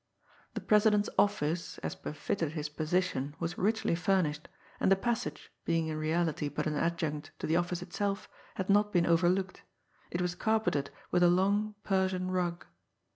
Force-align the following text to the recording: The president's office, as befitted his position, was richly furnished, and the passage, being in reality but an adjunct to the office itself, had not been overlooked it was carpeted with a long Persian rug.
The 0.55 0.61
president's 0.61 1.11
office, 1.15 1.77
as 1.83 1.93
befitted 1.93 2.53
his 2.53 2.69
position, 2.69 3.35
was 3.39 3.59
richly 3.59 3.93
furnished, 3.93 4.47
and 4.79 4.91
the 4.91 4.95
passage, 4.95 5.51
being 5.63 5.85
in 5.89 5.97
reality 5.97 6.49
but 6.49 6.65
an 6.65 6.73
adjunct 6.75 7.29
to 7.37 7.45
the 7.45 7.57
office 7.57 7.83
itself, 7.83 8.27
had 8.55 8.67
not 8.67 8.91
been 8.91 9.05
overlooked 9.05 9.61
it 10.09 10.19
was 10.19 10.33
carpeted 10.33 10.89
with 11.11 11.21
a 11.21 11.29
long 11.29 11.75
Persian 11.83 12.31
rug. 12.31 12.65